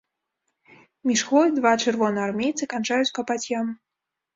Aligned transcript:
Між 1.11 1.21
хвой 1.29 1.47
два 1.59 1.75
чырвонаармейцы 1.85 2.63
канчаюць 2.77 3.11
капаць 3.23 3.43
яму. 3.59 3.73